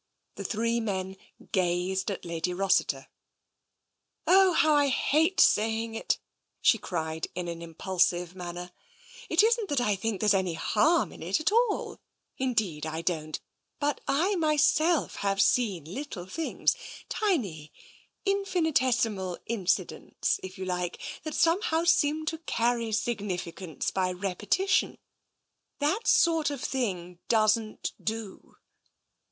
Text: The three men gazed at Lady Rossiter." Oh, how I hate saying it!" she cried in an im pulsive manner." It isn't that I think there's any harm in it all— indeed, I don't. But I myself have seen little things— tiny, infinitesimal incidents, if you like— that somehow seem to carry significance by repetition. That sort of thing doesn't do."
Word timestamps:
The 0.33 0.43
three 0.43 0.79
men 0.79 1.15
gazed 1.51 2.09
at 2.09 2.25
Lady 2.25 2.55
Rossiter." 2.55 3.05
Oh, 4.27 4.53
how 4.53 4.73
I 4.73 4.87
hate 4.87 5.39
saying 5.39 5.93
it!" 5.93 6.17
she 6.59 6.79
cried 6.79 7.27
in 7.35 7.47
an 7.47 7.61
im 7.61 7.75
pulsive 7.75 8.33
manner." 8.35 8.71
It 9.29 9.43
isn't 9.43 9.69
that 9.69 9.79
I 9.79 9.95
think 9.95 10.19
there's 10.19 10.33
any 10.33 10.55
harm 10.55 11.11
in 11.11 11.21
it 11.21 11.51
all— 11.51 11.99
indeed, 12.45 12.87
I 12.87 13.03
don't. 13.03 13.39
But 13.79 14.01
I 14.07 14.35
myself 14.37 15.17
have 15.17 15.39
seen 15.39 15.85
little 15.85 16.25
things— 16.25 16.75
tiny, 17.07 17.71
infinitesimal 18.25 19.37
incidents, 19.45 20.39
if 20.41 20.57
you 20.57 20.65
like— 20.65 20.99
that 21.23 21.35
somehow 21.35 21.83
seem 21.83 22.25
to 22.25 22.39
carry 22.39 22.91
significance 22.91 23.91
by 23.91 24.11
repetition. 24.11 24.97
That 25.77 26.07
sort 26.07 26.49
of 26.49 26.59
thing 26.59 27.19
doesn't 27.27 27.93
do." 28.03 28.57